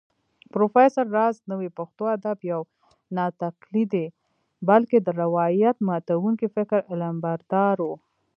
پروفېسر 0.53 1.05
راز 1.17 1.35
نوې 1.51 1.69
پښتو 1.77 2.03
ادب 2.15 2.37
يو 2.51 2.61
ناتقليدي 3.17 4.05
بلکې 4.69 4.97
د 5.01 5.07
روايت 5.23 5.75
ماتونکي 5.89 6.47
فکر 6.55 6.79
علمبردار 6.91 7.77
و 7.83 7.89